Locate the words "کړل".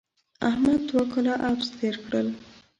2.05-2.27